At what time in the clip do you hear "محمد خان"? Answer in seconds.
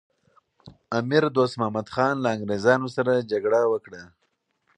1.59-2.15